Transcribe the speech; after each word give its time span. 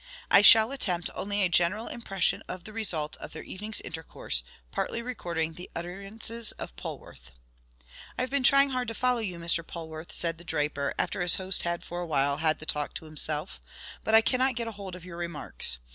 I 0.31 0.41
shall 0.41 0.71
attempt 0.71 1.11
only 1.13 1.43
a 1.43 1.47
general 1.47 1.87
impression 1.87 2.41
of 2.47 2.63
the 2.63 2.73
result 2.73 3.17
of 3.17 3.33
their 3.33 3.43
evening's 3.43 3.79
intercourse, 3.81 4.41
partly 4.71 5.03
recording 5.03 5.53
the 5.53 5.69
utterances 5.75 6.53
of 6.53 6.75
Polwarth. 6.75 7.33
"I 8.17 8.23
have 8.23 8.31
been 8.31 8.41
trying 8.41 8.71
hard 8.71 8.87
to 8.87 8.95
follow 8.95 9.19
you, 9.19 9.37
Mr. 9.37 9.63
Polwarth," 9.63 10.11
said 10.11 10.39
the 10.39 10.43
draper, 10.43 10.95
after 10.97 11.21
his 11.21 11.35
host 11.35 11.61
had 11.61 11.83
for 11.83 11.99
a 12.01 12.07
while 12.07 12.37
had 12.37 12.57
the 12.57 12.65
talk 12.65 12.95
to 12.95 13.05
himself, 13.05 13.61
"but 14.03 14.15
I 14.15 14.21
cannot 14.21 14.55
get 14.55 14.67
a 14.67 14.71
hold 14.71 14.95
of 14.95 15.05
your 15.05 15.17
remarks. 15.17 15.77